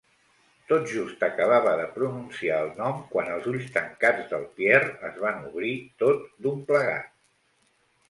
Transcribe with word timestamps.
Tot 0.69 0.87
just 0.93 1.25
acabava 1.27 1.73
de 1.81 1.85
pronunciar 1.97 2.57
el 2.65 2.73
nom 2.81 3.05
quan 3.13 3.31
els 3.35 3.47
ulls 3.53 3.69
tancats 3.77 4.35
del 4.35 4.51
Pierre 4.59 4.93
es 5.13 5.23
van 5.29 5.49
obrir 5.55 5.79
tot 6.05 6.29
d'un 6.45 6.69
plegat. 6.75 7.19